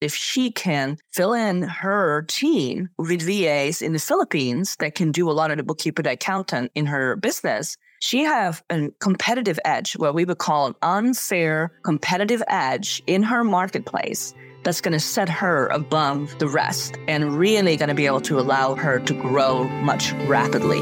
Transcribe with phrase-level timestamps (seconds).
[0.00, 5.30] if she can fill in her team with VAs in the Philippines that can do
[5.30, 9.94] a lot of the bookkeeper, the accountant in her business, she have a competitive edge,
[9.94, 15.28] what we would call an unfair competitive edge in her marketplace that's going to set
[15.28, 19.64] her above the rest and really going to be able to allow her to grow
[19.64, 20.80] much rapidly.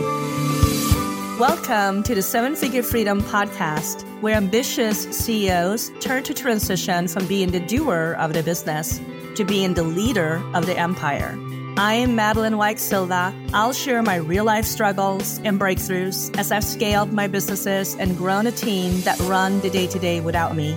[1.38, 7.50] Welcome to the Seven Figure Freedom Podcast, where ambitious CEOs turn to transition from being
[7.50, 9.02] the doer of the business
[9.34, 11.38] to being the leader of the empire.
[11.76, 13.34] I am Madeleine Wyke Silva.
[13.52, 18.46] I'll share my real life struggles and breakthroughs as I've scaled my businesses and grown
[18.46, 20.72] a team that run the day to day without me,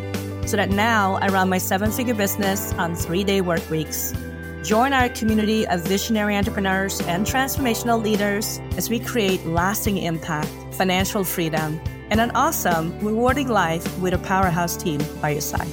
[0.46, 4.14] so that now I run my seven figure business on three day work weeks.
[4.64, 11.24] Join our community of visionary entrepreneurs and transformational leaders as we create lasting impact, financial
[11.24, 15.68] freedom, and an awesome, rewarding life with a powerhouse team by your side.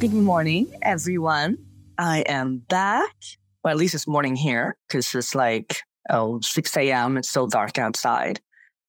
[0.00, 1.58] Good morning, everyone.
[1.96, 3.14] I am back.
[3.62, 7.16] Well, at least it's morning here because it's like, oh, 6 a.m.
[7.16, 8.40] It's still dark outside.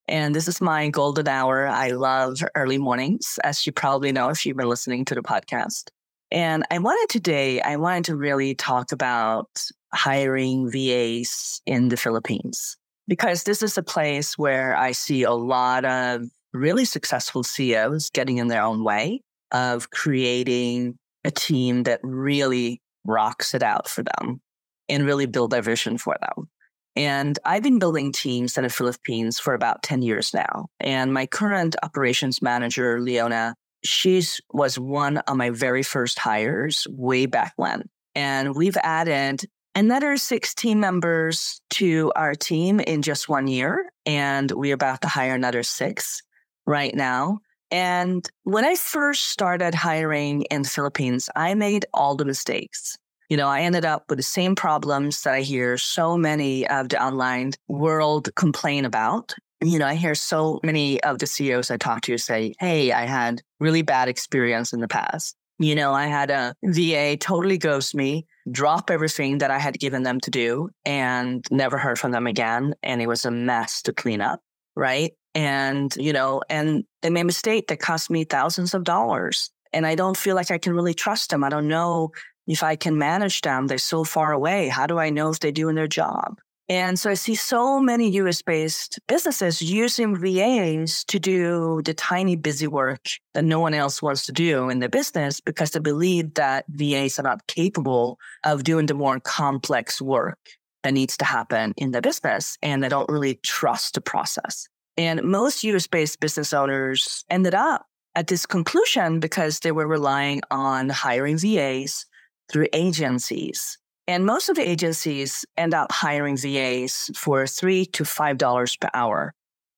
[0.08, 1.67] And this is my golden hour.
[1.67, 5.89] I love early mornings, as you probably know if you've been listening to the podcast.
[6.31, 9.49] And I wanted today, I wanted to really talk about
[9.93, 15.83] hiring VAs in the Philippines because this is a place where I see a lot
[15.83, 19.21] of really successful CEOs getting in their own way
[19.52, 24.41] of creating a team that really rocks it out for them
[24.87, 26.49] and really build their vision for them.
[26.95, 30.67] And I've been building teams in the Philippines for about 10 years now.
[30.79, 37.25] And my current operations manager, Leona, she was one of my very first hires way
[37.25, 37.89] back when.
[38.15, 39.43] And we've added
[39.75, 43.91] another six team members to our team in just one year.
[44.05, 46.21] And we're about to hire another six
[46.65, 47.39] right now.
[47.71, 52.97] And when I first started hiring in the Philippines, I made all the mistakes.
[53.29, 56.89] You know, I ended up with the same problems that I hear so many of
[56.89, 61.77] the online world complain about you know, I hear so many of the CEOs I
[61.77, 65.36] talk to say, Hey, I had really bad experience in the past.
[65.60, 70.02] You know, I had a VA totally ghost me, drop everything that I had given
[70.02, 72.73] them to do and never heard from them again.
[72.82, 74.42] And it was a mess to clean up.
[74.76, 75.11] Right.
[75.36, 79.52] And, you know, and they made a mistake that cost me thousands of dollars.
[79.71, 81.44] And I don't feel like I can really trust them.
[81.44, 82.11] I don't know
[82.48, 83.67] if I can manage them.
[83.67, 84.67] They're so far away.
[84.67, 86.39] How do I know if they're doing their job?
[86.71, 92.37] And so I see so many US based businesses using VAs to do the tiny
[92.37, 96.36] busy work that no one else wants to do in their business because they believe
[96.36, 100.39] that VAs are not capable of doing the more complex work
[100.83, 102.58] that needs to happen in the business.
[102.64, 104.70] And they don't really trust the process.
[104.95, 110.39] And most US based business owners ended up at this conclusion because they were relying
[110.49, 112.05] on hiring VAs
[112.49, 113.77] through agencies
[114.08, 118.89] and most of the agencies end up hiring VAs for three to five dollars per
[118.94, 119.34] hour,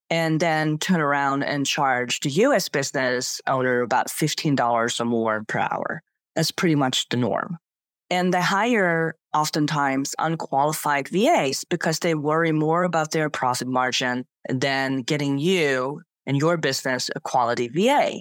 [0.09, 5.59] and then turn around and charge the US business owner about $15 or more per
[5.59, 6.01] hour.
[6.35, 7.57] That's pretty much the norm.
[8.09, 15.01] And they hire oftentimes unqualified VAs because they worry more about their profit margin than
[15.01, 18.19] getting you and your business a quality VA.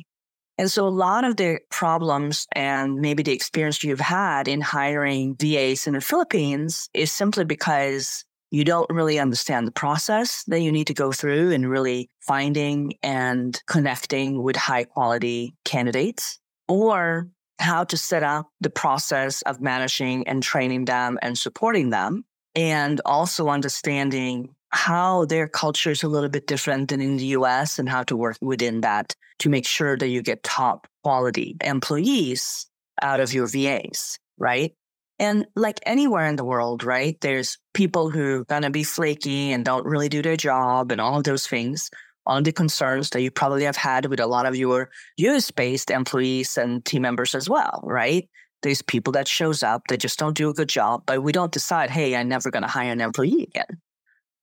[0.63, 5.35] And so a lot of the problems and maybe the experience you've had in hiring
[5.35, 10.71] VAs in the Philippines is simply because you don't really understand the process that you
[10.71, 17.27] need to go through in really finding and connecting with high quality candidates or
[17.59, 22.25] how to set up the process of managing and training them and supporting them
[22.55, 27.79] and also understanding how their culture is a little bit different than in the US
[27.79, 32.67] and how to work within that to make sure that you get top quality employees
[33.03, 34.75] out of your VAs, right?
[35.19, 37.21] And like anywhere in the world, right?
[37.21, 41.01] There's people who are going to be flaky and don't really do their job and
[41.01, 41.91] all of those things.
[42.25, 45.91] All the concerns that you probably have had with a lot of your US based
[45.91, 48.29] employees and team members as well, right?
[48.63, 51.53] There's people that shows up, they just don't do a good job, but we don't
[51.53, 53.81] decide, hey, I'm never going to hire an employee again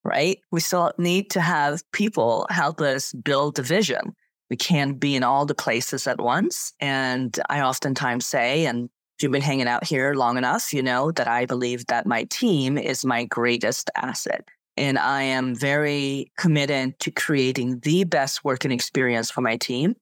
[0.03, 0.39] right?
[0.51, 4.15] We still need to have people help us build the vision.
[4.49, 6.73] We can't be in all the places at once.
[6.79, 8.89] And I oftentimes say, and
[9.21, 12.77] you've been hanging out here long enough, you know that I believe that my team
[12.77, 14.47] is my greatest asset.
[14.77, 19.95] And I am very committed to creating the best working experience for my team.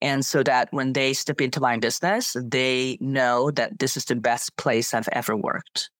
[0.00, 4.16] And so that when they step into my business, they know that this is the
[4.16, 5.90] best place I've ever worked.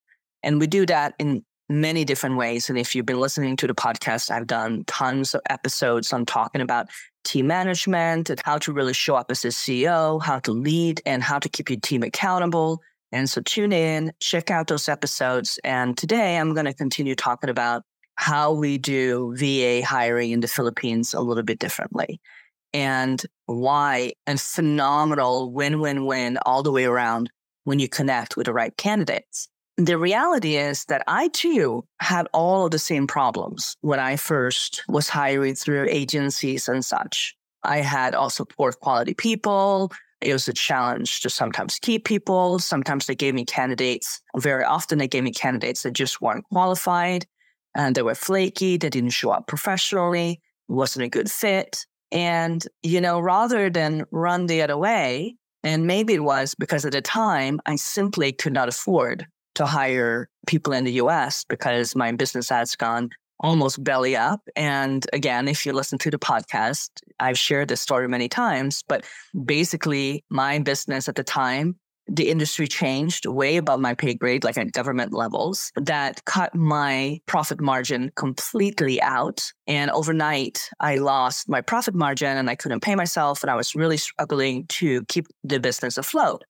[0.42, 2.68] And we do that in many different ways.
[2.68, 6.60] And if you've been listening to the podcast, I've done tons of episodes on talking
[6.60, 6.88] about
[7.24, 11.22] team management and how to really show up as a CEO, how to lead, and
[11.22, 12.80] how to keep your team accountable.
[13.12, 15.58] And so tune in, check out those episodes.
[15.64, 17.82] And today I'm going to continue talking about
[18.16, 22.20] how we do VA hiring in the Philippines a little bit differently
[22.74, 27.30] and why and phenomenal win win win all the way around
[27.64, 29.48] when you connect with the right candidates.
[29.78, 34.82] The reality is that I too had all of the same problems when I first
[34.86, 37.34] was hiring through agencies and such.
[37.62, 39.90] I had also poor quality people.
[40.20, 42.58] It was a challenge to sometimes keep people.
[42.58, 44.20] Sometimes they gave me candidates.
[44.36, 47.26] Very often they gave me candidates that just weren't qualified
[47.74, 48.76] and they were flaky.
[48.76, 50.40] They didn't show up professionally.
[50.69, 51.86] Wasn't a good fit.
[52.12, 56.92] And, you know, rather than run the other way, and maybe it was because at
[56.92, 62.12] the time I simply could not afford to hire people in the US because my
[62.12, 63.10] business has gone
[63.40, 64.40] almost belly up.
[64.54, 69.04] And again, if you listen to the podcast, I've shared this story many times, but
[69.44, 71.76] basically my business at the time
[72.08, 77.20] the industry changed way above my pay grade, like at government levels, that cut my
[77.26, 79.52] profit margin completely out.
[79.66, 83.43] And overnight, I lost my profit margin and I couldn't pay myself.
[83.43, 86.43] And I was really struggling to keep the business afloat.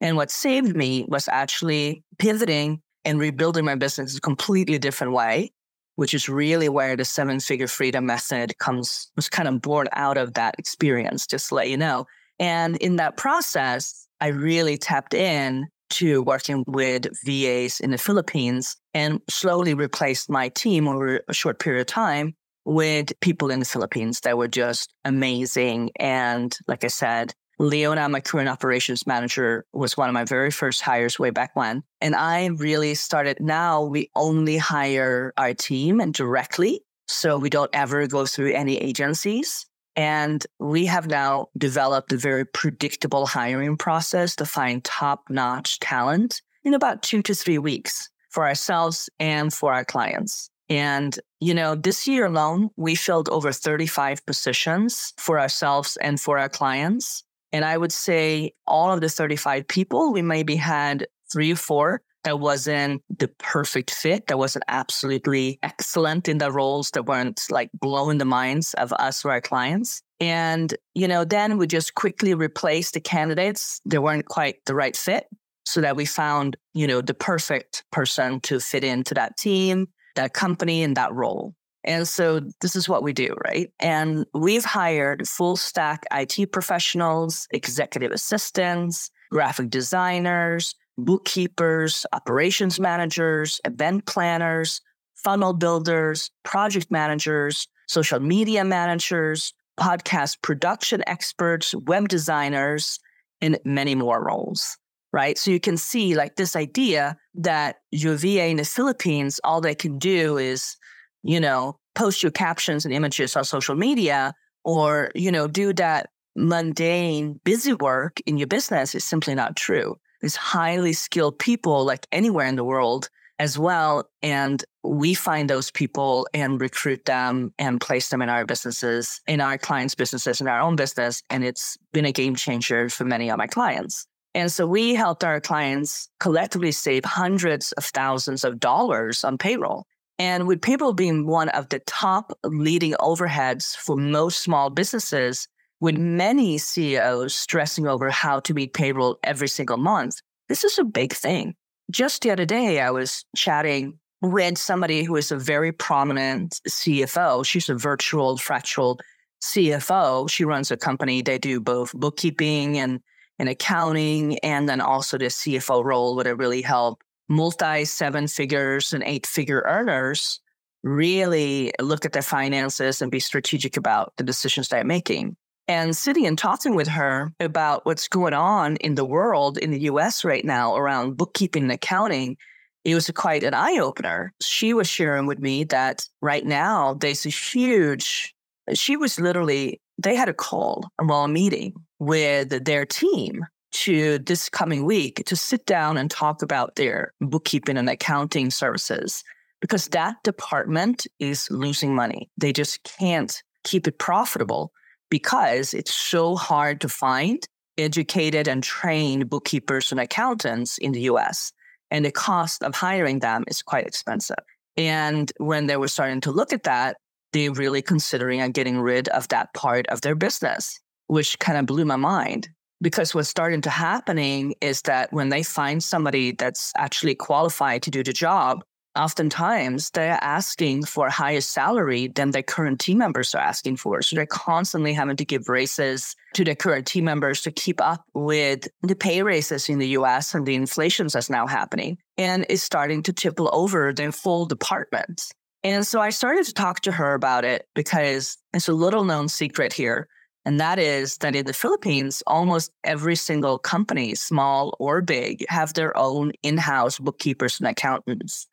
[0.00, 5.12] And what saved me was actually pivoting and rebuilding my business in a completely different
[5.12, 5.52] way,
[5.94, 10.18] which is really where the seven figure freedom method comes, was kind of born out
[10.18, 12.06] of that experience, just to let you know.
[12.38, 18.76] And in that process, I really tapped in to working with VAs in the Philippines
[18.92, 22.34] and slowly replaced my team over a short period of time
[22.64, 25.90] with people in the Philippines that were just amazing.
[25.96, 30.82] And like I said, Leona, my current operations manager, was one of my very first
[30.82, 31.82] hires way back when.
[32.00, 36.82] And I really started now, we only hire our team and directly.
[37.08, 39.66] So we don't ever go through any agencies.
[39.94, 46.42] And we have now developed a very predictable hiring process to find top notch talent
[46.64, 50.50] in about two to three weeks for ourselves and for our clients.
[50.68, 56.38] And, you know, this year alone, we filled over 35 positions for ourselves and for
[56.38, 57.22] our clients.
[57.56, 62.02] And I would say all of the 35 people, we maybe had three or four
[62.24, 67.70] that wasn't the perfect fit, that wasn't absolutely excellent in the roles that weren't like
[67.72, 70.02] blowing the minds of us or our clients.
[70.20, 73.80] And, you know, then we just quickly replaced the candidates.
[73.86, 75.24] They weren't quite the right fit
[75.64, 80.34] so that we found, you know, the perfect person to fit into that team, that
[80.34, 81.54] company, and that role.
[81.86, 83.70] And so this is what we do, right?
[83.78, 94.06] And we've hired full stack IT professionals, executive assistants, graphic designers, bookkeepers, operations managers, event
[94.06, 94.80] planners,
[95.14, 102.98] funnel builders, project managers, social media managers, podcast production experts, web designers,
[103.40, 104.76] and many more roles.
[105.12, 105.38] Right.
[105.38, 109.74] So you can see like this idea that your VA in the Philippines, all they
[109.74, 110.76] can do is,
[111.26, 114.34] you know, post your captions and images on social media
[114.64, 119.96] or, you know, do that mundane busy work in your business is simply not true
[120.20, 123.08] these highly skilled people like anywhere in the world
[123.38, 124.08] as well.
[124.22, 129.40] And we find those people and recruit them and place them in our businesses, in
[129.40, 131.22] our clients' businesses, in our own business.
[131.28, 134.06] And it's been a game changer for many of my clients.
[134.34, 139.86] And so we helped our clients collectively save hundreds of thousands of dollars on payroll.
[140.18, 145.46] And with payroll being one of the top leading overheads for most small businesses,
[145.80, 150.84] with many CEOs stressing over how to meet payroll every single month, this is a
[150.84, 151.54] big thing.
[151.90, 157.44] Just the other day, I was chatting with somebody who is a very prominent CFO.
[157.44, 158.98] She's a virtual fractional
[159.42, 160.30] CFO.
[160.30, 161.22] She runs a company.
[161.22, 163.00] They do both bookkeeping and,
[163.38, 168.92] and accounting, and then also the CFO role, where they really help multi seven figures
[168.92, 170.40] and eight figure earners
[170.82, 175.36] really look at their finances and be strategic about the decisions they're making
[175.68, 179.80] and sitting and talking with her about what's going on in the world in the
[179.82, 182.36] US right now around bookkeeping and accounting,
[182.84, 184.32] it was quite an eye opener.
[184.40, 188.34] She was sharing with me that right now there's a huge,
[188.74, 193.44] she was literally, they had a call, well, a meeting with their team
[193.76, 199.22] to this coming week to sit down and talk about their bookkeeping and accounting services
[199.60, 202.30] because that department is losing money.
[202.38, 204.72] They just can't keep it profitable
[205.10, 211.52] because it's so hard to find educated and trained bookkeepers and accountants in the US.
[211.90, 214.36] And the cost of hiring them is quite expensive.
[214.78, 216.96] And when they were starting to look at that,
[217.32, 221.66] they're really considering and getting rid of that part of their business, which kind of
[221.66, 222.48] blew my mind.
[222.80, 227.90] Because what's starting to happening is that when they find somebody that's actually qualified to
[227.90, 228.62] do the job,
[228.96, 234.02] oftentimes they're asking for a higher salary than their current team members are asking for.
[234.02, 238.04] So they're constantly having to give raises to their current team members to keep up
[238.14, 241.98] with the pay raises in the US and the inflation that's now happening.
[242.16, 245.32] And it's starting to tipple over their full departments.
[245.62, 249.28] And so I started to talk to her about it because it's a little known
[249.28, 250.08] secret here.
[250.46, 255.74] And that is that in the Philippines, almost every single company, small or big, have
[255.74, 258.46] their own in house bookkeepers and accountants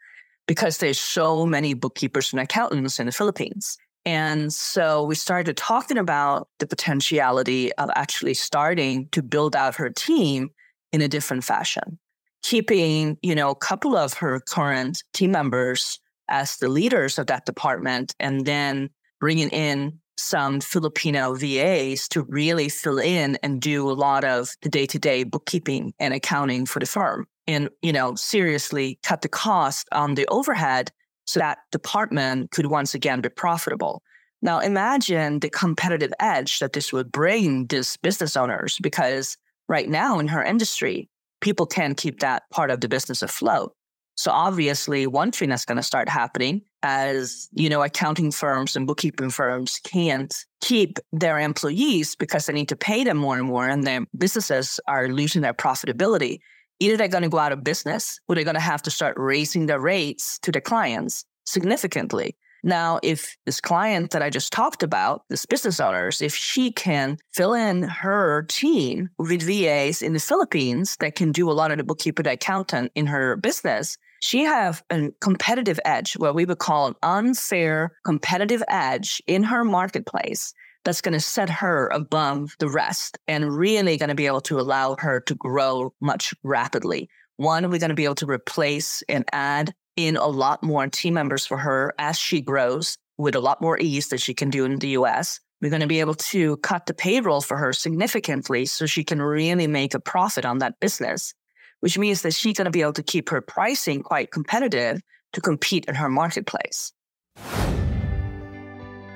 [0.47, 3.77] because there's so many bookkeepers and accountants in the Philippines.
[4.07, 9.91] And so we started talking about the potentiality of actually starting to build out her
[9.91, 10.49] team
[10.91, 11.99] in a different fashion,
[12.41, 17.45] keeping, you know, a couple of her current team members as the leaders of that
[17.45, 23.93] department and then bringing in some Filipino VAs to really fill in and do a
[23.93, 28.15] lot of the day to day bookkeeping and accounting for the firm and, you know,
[28.15, 30.91] seriously cut the cost on the overhead
[31.25, 34.01] so that department could once again be profitable.
[34.41, 39.37] Now, imagine the competitive edge that this would bring these business owners because
[39.69, 43.73] right now in her industry, people can't keep that part of the business afloat.
[44.15, 48.85] So obviously, one thing that's going to start happening as you know, accounting firms and
[48.85, 53.67] bookkeeping firms can't keep their employees because they need to pay them more and more,
[53.67, 56.39] and their businesses are losing their profitability.
[56.79, 59.15] Either they're going to go out of business, or they're going to have to start
[59.17, 62.35] raising their rates to their clients significantly.
[62.63, 67.17] Now, if this client that I just talked about, this business owners, if she can
[67.33, 71.77] fill in her team with VAs in the Philippines that can do a lot of
[71.77, 76.59] the bookkeeper, the accountant in her business, she have a competitive edge, what we would
[76.59, 80.53] call an unfair competitive edge in her marketplace
[80.85, 84.59] that's going to set her above the rest and really going to be able to
[84.59, 87.09] allow her to grow much rapidly.
[87.37, 91.13] One, we're going to be able to replace and add in a lot more team
[91.13, 94.65] members for her as she grows with a lot more ease that she can do
[94.65, 95.39] in the US.
[95.61, 99.21] We're going to be able to cut the payroll for her significantly so she can
[99.21, 101.33] really make a profit on that business,
[101.79, 105.41] which means that she's going to be able to keep her pricing quite competitive to
[105.41, 106.91] compete in her marketplace.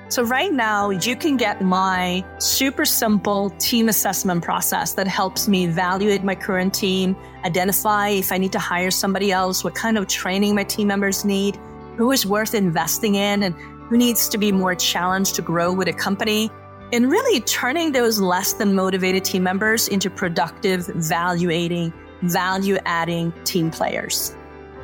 [0.09, 5.65] So, right now, you can get my super simple team assessment process that helps me
[5.65, 10.07] evaluate my current team, identify if I need to hire somebody else, what kind of
[10.07, 11.57] training my team members need,
[11.97, 15.89] who is worth investing in, and who needs to be more challenged to grow with
[15.89, 16.49] a company,
[16.93, 23.33] and really turning those less than motivated team members into productive, value adding, value adding
[23.43, 24.36] team players.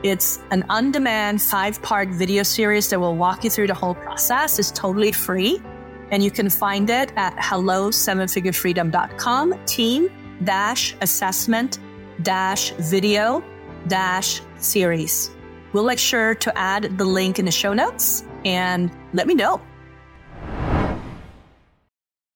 [0.03, 3.95] It's an on demand five part video series that will walk you through the whole
[3.95, 4.60] process.
[4.60, 5.62] It's totally free.
[6.12, 10.10] And you can find it at hello sevenfigurefreedom.com team
[10.43, 11.79] dash assessment
[12.22, 13.41] dash video
[13.88, 15.31] dash series.
[15.72, 19.62] We'll make sure to add the link in the show notes and let me know.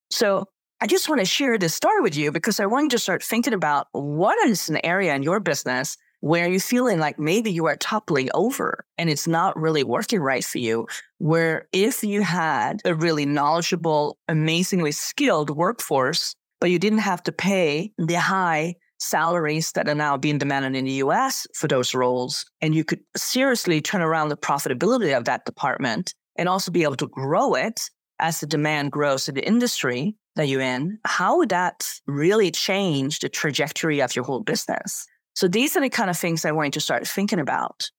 [0.10, 0.46] So
[0.80, 3.22] I just want to share this story with you because I want you to start
[3.22, 7.66] thinking about what is an area in your business where you're feeling like maybe you
[7.68, 10.88] are toppling over and it's not really working right for you.
[11.20, 17.32] Where if you had a really knowledgeable, amazingly skilled workforce, but you didn't have to
[17.32, 22.46] pay the high salaries that are now being demanded in the US for those roles,
[22.62, 26.96] and you could seriously turn around the profitability of that department and also be able
[26.96, 31.50] to grow it as the demand grows in the industry that you're in, how would
[31.50, 35.06] that really change the trajectory of your whole business?
[35.38, 37.92] So these are the kind of things I want you to start thinking about.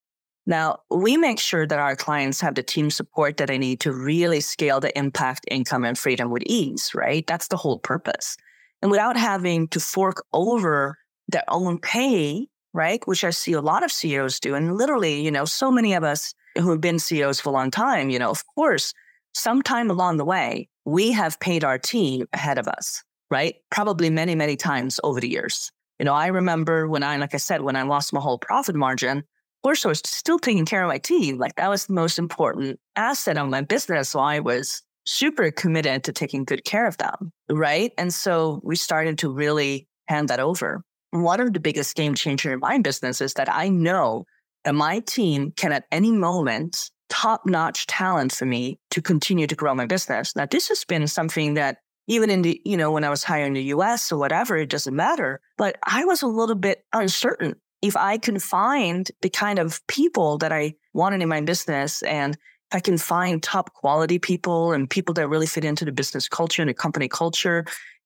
[0.45, 3.93] Now, we make sure that our clients have the team support that they need to
[3.93, 7.25] really scale the impact, income, and freedom with ease, right?
[7.29, 8.37] That's the whole purpose.
[8.83, 13.07] And without having to fork over their own pay, right?
[13.07, 14.57] Which I see a lot of CEOs do.
[14.57, 17.71] And literally, you know, so many of us who have been CEOs for a long
[17.71, 18.95] time, you know, of course,
[19.33, 23.55] sometime along the way, we have paid our team ahead of us, right?
[23.71, 25.71] Probably many, many times over the years.
[25.99, 28.77] You know, I remember when I, like I said, when I lost my whole profit
[28.77, 31.39] margin, of course, I was still taking care of my team.
[31.39, 34.11] Like that was the most important asset of my business.
[34.11, 37.33] So I was super committed to taking good care of them.
[37.51, 37.93] Right.
[37.99, 40.83] And so we started to really hand that over.
[41.11, 44.27] One of the biggest game changer in my business is that I know
[44.65, 49.55] that my team can at any moment top notch talent for me to continue to
[49.55, 50.37] grow my business.
[50.37, 51.79] Now, this has been something that
[52.09, 54.71] even in the, you know, when I was hiring in the US or whatever, it
[54.71, 55.41] doesn't matter.
[55.57, 60.39] But I was a little bit uncertain if I can find the kind of people
[60.39, 64.91] that I wanted in my business and if I can find top quality people and
[64.91, 67.65] people that really fit into the business culture and the company culture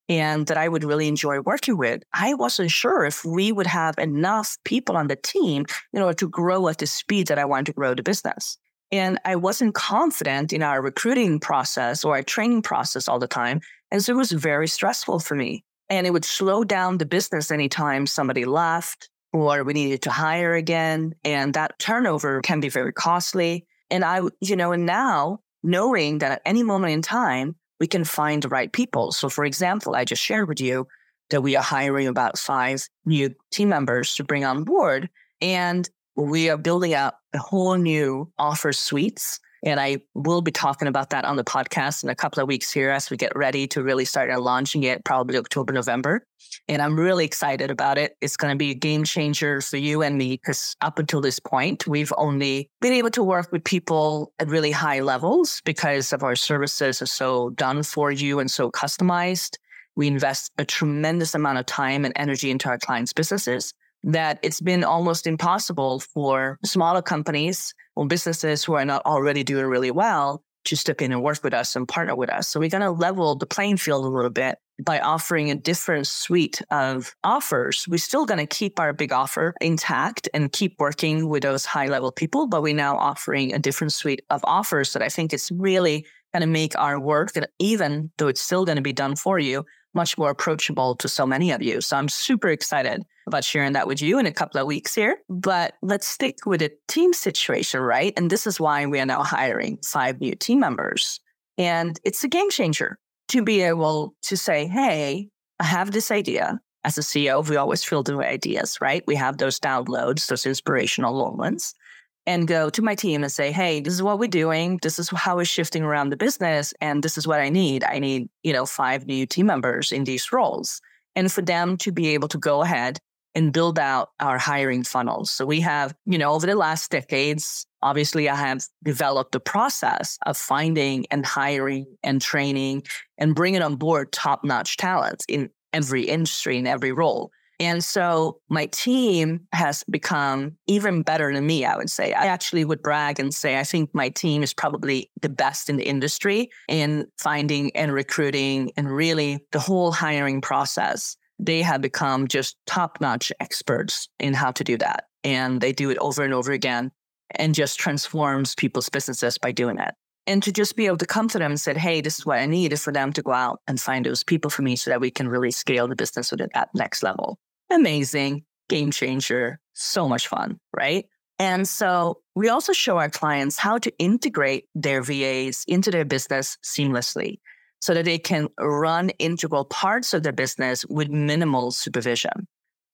[0.09, 2.03] and that I would really enjoy working with.
[2.13, 6.29] I wasn't sure if we would have enough people on the team in order to
[6.29, 8.57] grow at the speed that I wanted to grow the business.
[8.91, 13.61] And I wasn't confident in our recruiting process or our training process all the time.
[13.93, 15.63] And so it was very stressful for me.
[15.87, 20.55] And it would slow down the business anytime somebody left or we needed to hire
[20.55, 21.13] again.
[21.23, 23.67] And that turnover can be very costly.
[23.91, 28.03] And I, you know, and now knowing that at any moment in time, we can
[28.03, 29.11] find the right people.
[29.11, 30.87] So, for example, I just shared with you
[31.29, 35.07] that we are hiring about five new team members to bring on board.
[35.39, 40.89] And we are building out a whole new offer suites and I will be talking
[40.89, 43.65] about that on the podcast in a couple of weeks here as we get ready
[43.67, 46.25] to really start launching it, probably October, November.
[46.67, 48.17] And I'm really excited about it.
[48.19, 51.39] It's going to be a game changer for you and me because up until this
[51.39, 56.23] point, we've only been able to work with people at really high levels because of
[56.23, 59.57] our services are so done for you and so customized.
[59.95, 63.73] We invest a tremendous amount of time and energy into our clients' businesses
[64.03, 69.65] that it's been almost impossible for smaller companies or businesses who are not already doing
[69.65, 72.47] really well to step in and work with us and partner with us.
[72.47, 76.07] So we're going to level the playing field a little bit by offering a different
[76.07, 77.85] suite of offers.
[77.87, 81.87] We're still going to keep our big offer intact and keep working with those high
[81.87, 85.51] level people, but we're now offering a different suite of offers that I think is
[85.53, 89.15] really going to make our work that even though it's still going to be done
[89.15, 91.81] for you, much more approachable to so many of you.
[91.81, 95.17] So I'm super excited about sharing that with you in a couple of weeks here.
[95.29, 98.13] But let's stick with the team situation, right?
[98.17, 101.19] And this is why we are now hiring five new team members.
[101.57, 102.97] And it's a game changer
[103.29, 106.59] to be able to say, hey, I have this idea.
[106.85, 109.03] As a CEO, we always feel new ideas, right?
[109.07, 111.75] We have those downloads, those inspirational moments
[112.25, 114.79] and go to my team and say, Hey, this is what we're doing.
[114.81, 116.73] This is how we're shifting around the business.
[116.81, 117.83] And this is what I need.
[117.83, 120.81] I need, you know, five new team members in these roles.
[121.15, 122.99] And for them to be able to go ahead
[123.35, 125.31] and build out our hiring funnels.
[125.31, 130.17] So we have, you know, over the last decades, obviously I have developed the process
[130.25, 132.83] of finding and hiring and training
[133.17, 137.31] and bringing on board top notch talents in every industry, in every role.
[137.59, 142.13] And so my team has become even better than me, I would say.
[142.13, 145.77] I actually would brag and say, I think my team is probably the best in
[145.77, 151.15] the industry in finding and recruiting and really the whole hiring process.
[151.39, 155.05] They have become just top notch experts in how to do that.
[155.23, 156.91] And they do it over and over again
[157.35, 159.93] and just transforms people's businesses by doing it.
[160.25, 162.39] And to just be able to come to them and say, hey, this is what
[162.39, 164.89] I need is for them to go out and find those people for me so
[164.89, 167.37] that we can really scale the business to that next level.
[167.69, 171.05] Amazing, game changer, so much fun, right?
[171.39, 176.57] And so we also show our clients how to integrate their VAs into their business
[176.63, 177.39] seamlessly
[177.81, 182.47] so that they can run integral parts of their business with minimal supervision.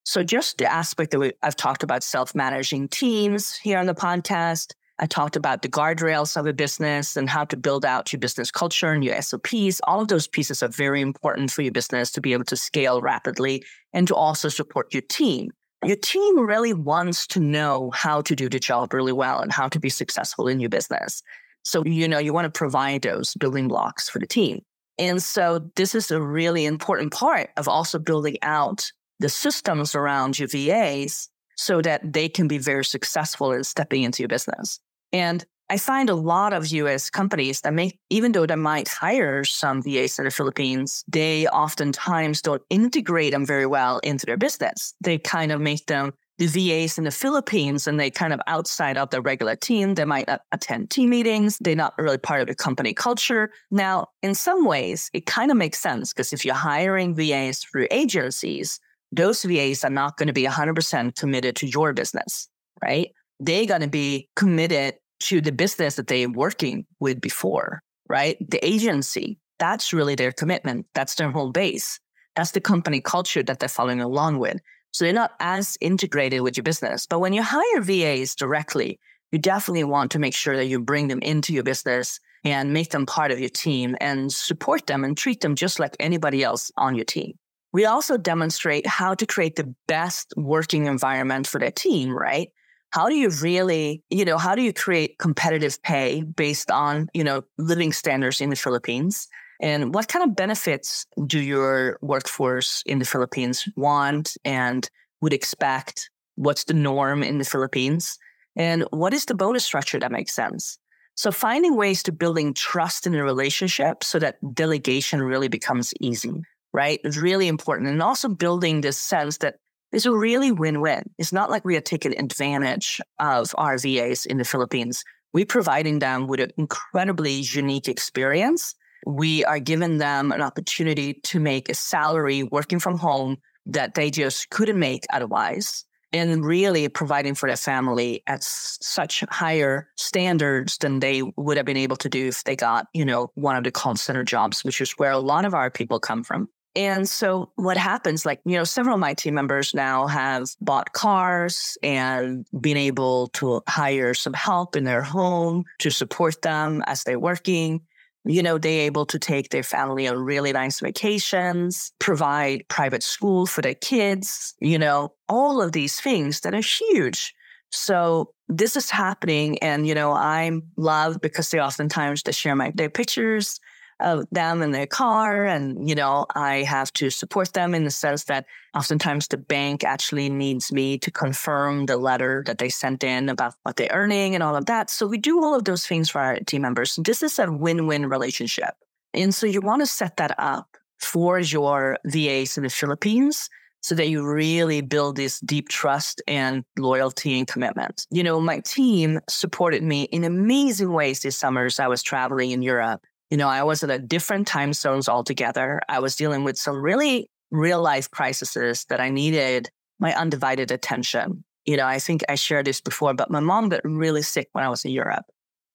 [0.04, 4.74] So just the aspect that we, I've talked about self-managing teams here on the podcast,
[5.02, 8.52] I talked about the guardrails of a business and how to build out your business
[8.52, 9.80] culture and your SOPs.
[9.88, 13.02] All of those pieces are very important for your business to be able to scale
[13.02, 15.52] rapidly and to also support your team.
[15.86, 19.70] Your team really wants to know how to do the job really well and how
[19.70, 21.24] to be successful in your business.
[21.64, 24.62] So, you know, you want to provide those building blocks for the team.
[24.98, 30.38] And so this is a really important part of also building out the systems around
[30.38, 34.82] your VAs so that they can be very successful in stepping into your business.
[35.12, 39.44] And I find a lot of US companies that make, even though they might hire
[39.44, 44.96] some VAs in the Philippines, they oftentimes don't integrate them very well into their business.
[45.02, 48.98] They kind of make them the VAs in the Philippines and they kind of outside
[48.98, 49.94] of the regular team.
[49.94, 51.58] They might not attend team meetings.
[51.60, 53.52] They're not really part of the company culture.
[53.70, 57.88] Now, in some ways, it kind of makes sense because if you're hiring VAs through
[57.92, 58.80] agencies,
[59.12, 62.48] those VAs are not going to be 100% committed to your business,
[62.82, 63.12] right?
[63.40, 68.38] They're going to be committed to the business that they're working with before, right?
[68.50, 70.86] The agency, that's really their commitment.
[70.94, 72.00] That's their whole base.
[72.36, 74.60] That's the company culture that they're following along with.
[74.92, 77.06] So they're not as integrated with your business.
[77.06, 79.00] But when you hire VAs directly,
[79.32, 82.92] you definitely want to make sure that you bring them into your business and make
[82.92, 86.72] them part of your team and support them and treat them just like anybody else
[86.78, 87.34] on your team.
[87.72, 92.50] We also demonstrate how to create the best working environment for their team, right?
[92.92, 97.24] How do you really, you know, how do you create competitive pay based on, you
[97.24, 99.28] know, living standards in the Philippines?
[99.62, 104.90] And what kind of benefits do your workforce in the Philippines want and
[105.22, 106.10] would expect?
[106.36, 108.18] What's the norm in the Philippines?
[108.56, 110.78] And what is the bonus structure that makes sense?
[111.16, 116.32] So finding ways to building trust in a relationship so that delegation really becomes easy,
[116.74, 117.02] right?
[117.04, 117.90] It's really important.
[117.90, 119.56] And also building this sense that
[119.92, 121.10] it's a really win-win.
[121.18, 125.04] It's not like we are taking advantage of our VAs in the Philippines.
[125.34, 128.76] We're providing them with an incredibly unique experience.
[129.06, 134.10] We are giving them an opportunity to make a salary working from home that they
[134.12, 141.00] just couldn't make otherwise and really providing for their family at such higher standards than
[141.00, 143.72] they would have been able to do if they got, you know, one of the
[143.72, 146.50] call center jobs, which is where a lot of our people come from.
[146.76, 150.94] And so what happens, like, you know, several of my team members now have bought
[150.94, 157.04] cars and been able to hire some help in their home to support them as
[157.04, 157.82] they're working
[158.26, 163.46] you know, they're able to take their family on really nice vacations, provide private school
[163.46, 167.34] for their kids, you know, all of these things that are huge.
[167.72, 169.58] So this is happening.
[169.60, 173.60] And, you know, I'm loved because they oftentimes they share my their pictures
[174.00, 175.46] of them in their car.
[175.46, 179.84] And, you know, I have to support them in the sense that oftentimes the bank
[179.84, 184.36] actually needs me to confirm the letter that they sent in about what they're earning
[184.36, 184.90] and all of that.
[184.90, 186.98] So we do all of those things for our team members.
[187.04, 188.76] This is a win win relationship.
[189.14, 193.50] And so you want to set that up for your VAs in the Philippines
[193.82, 198.06] so that you really build this deep trust and loyalty and commitment.
[198.12, 202.52] You know, my team supported me in amazing ways this summer as I was traveling
[202.52, 203.02] in Europe.
[203.30, 205.82] You know, I was at a different time zones altogether.
[205.88, 211.44] I was dealing with some really real life crises that I needed my undivided attention.
[211.66, 214.64] You know, I think I shared this before, but my mom got really sick when
[214.64, 215.26] I was in Europe.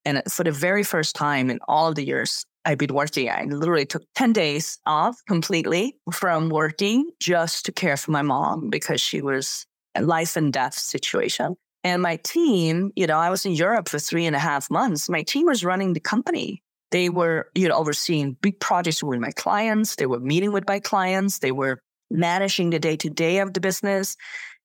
[0.04, 3.86] And for the very first time in all the years I've been working, I literally
[3.86, 9.22] took 10 days off completely from working just to care for my mom because she
[9.22, 11.56] was a life and death situation.
[11.84, 15.08] And my team, you know, I was in Europe for three and a half months.
[15.08, 16.62] My team was running the company.
[16.94, 19.96] They were, you know, overseeing big projects with my clients.
[19.96, 21.40] They were meeting with my clients.
[21.40, 24.16] They were managing the day to day of the business.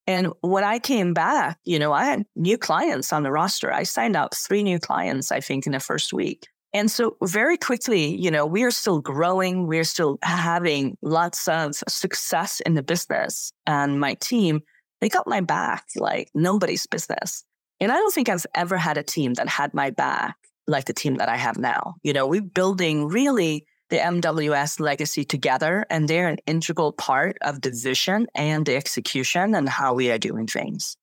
[0.06, 3.74] And when I came back, you know, I had new clients on the roster.
[3.74, 6.46] I signed up three new clients, I think, in the first week.
[6.72, 9.66] And so very quickly, you know, we are still growing.
[9.66, 13.52] We're still having lots of success in the business.
[13.66, 14.62] And my team,
[15.02, 17.44] they got my back like nobody's business.
[17.80, 20.36] And I don't think I've ever had a team that had my back
[20.70, 21.96] like the team that I have now.
[22.04, 27.62] You know, we're building really the MWS legacy together, and they're an integral part of
[27.62, 30.96] the vision and the execution and how we are doing things.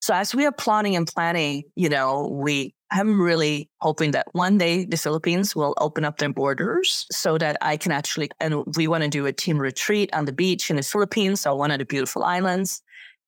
[0.00, 4.58] So as we are plotting and planning, you know, we I'm really hoping that one
[4.58, 8.88] day the Philippines will open up their borders so that I can actually, and we
[8.88, 11.78] want to do a team retreat on the beach in the Philippines, so one of
[11.78, 12.82] the beautiful islands.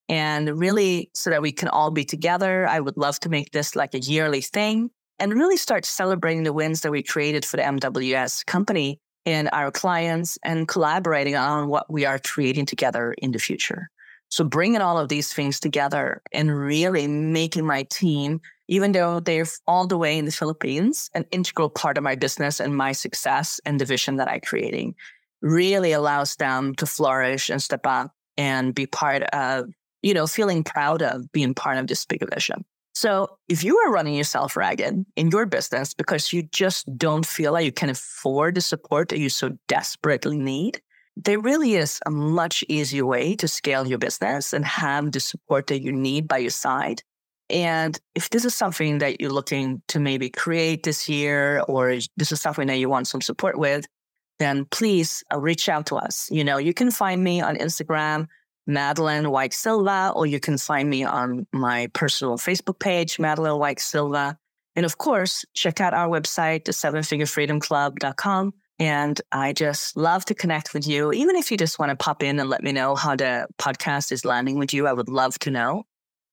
[0.08, 2.66] And really, so that we can all be together.
[2.66, 4.90] I would love to make this like a yearly thing
[5.22, 9.70] and really start celebrating the wins that we created for the MWS company and our
[9.70, 13.88] clients and collaborating on what we are creating together in the future.
[14.30, 19.46] So bringing all of these things together and really making my team, even though they're
[19.68, 23.60] all the way in the Philippines, an integral part of my business and my success
[23.64, 24.96] and the vision that I'm creating
[25.40, 29.66] really allows them to flourish and step up and be part of,
[30.02, 32.64] you know, feeling proud of being part of this bigger vision.
[32.94, 37.52] So if you are running yourself ragged in your business because you just don't feel
[37.52, 40.80] like you can afford the support that you so desperately need,
[41.16, 45.66] there really is a much easier way to scale your business and have the support
[45.68, 47.02] that you need by your side.
[47.50, 52.32] And if this is something that you're looking to maybe create this year, or this
[52.32, 53.86] is something that you want some support with,
[54.38, 56.28] then please uh, reach out to us.
[56.30, 58.28] You know, you can find me on Instagram
[58.66, 63.80] Madeleine Wyke Silva, or you can find me on my personal Facebook page, Madeleine Wyke
[63.80, 64.38] Silva.
[64.74, 68.54] And of course, check out our website, the seven figure freedom club.com.
[68.78, 71.12] And I just love to connect with you.
[71.12, 74.10] Even if you just want to pop in and let me know how the podcast
[74.10, 75.84] is landing with you, I would love to know.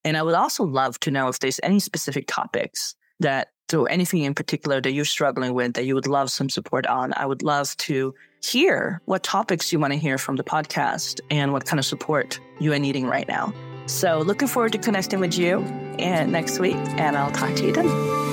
[0.04, 4.22] And I would also love to know if there's any specific topics that or anything
[4.22, 7.12] in particular that you're struggling with that you would love some support on.
[7.16, 11.52] I would love to hear what topics you want to hear from the podcast and
[11.52, 13.52] what kind of support you are needing right now.
[13.86, 15.60] So, looking forward to connecting with you
[15.98, 18.29] and next week, and I'll talk to you then.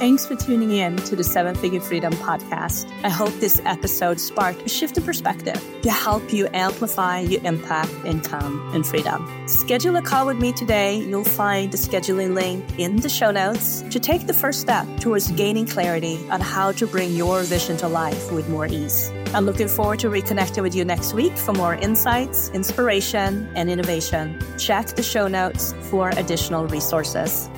[0.00, 2.90] Thanks for tuning in to the Seven Figure Freedom podcast.
[3.04, 7.92] I hope this episode sparked a shift in perspective to help you amplify your impact,
[8.06, 9.46] income, and freedom.
[9.46, 10.96] Schedule a call with me today.
[10.96, 15.30] You'll find the scheduling link in the show notes to take the first step towards
[15.32, 19.12] gaining clarity on how to bring your vision to life with more ease.
[19.34, 24.42] I'm looking forward to reconnecting with you next week for more insights, inspiration, and innovation.
[24.56, 27.50] Check the show notes for additional resources.